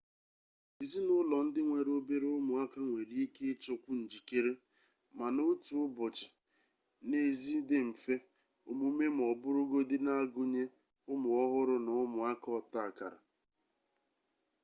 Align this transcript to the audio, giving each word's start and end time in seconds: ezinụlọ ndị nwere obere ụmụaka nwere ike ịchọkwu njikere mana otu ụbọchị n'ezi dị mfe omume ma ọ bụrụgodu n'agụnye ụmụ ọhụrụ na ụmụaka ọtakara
ezinụlọ 0.81 1.37
ndị 1.45 1.61
nwere 1.67 1.91
obere 1.99 2.27
ụmụaka 2.37 2.79
nwere 2.87 3.13
ike 3.25 3.43
ịchọkwu 3.53 3.91
njikere 4.01 4.51
mana 5.17 5.39
otu 5.51 5.73
ụbọchị 5.85 6.27
n'ezi 7.09 7.55
dị 7.69 7.77
mfe 7.89 8.15
omume 8.69 9.05
ma 9.17 9.23
ọ 9.31 9.33
bụrụgodu 9.41 9.95
n'agụnye 10.05 10.63
ụmụ 11.11 11.27
ọhụrụ 11.43 11.75
na 11.85 11.91
ụmụaka 12.03 12.49
ọtakara 12.59 13.19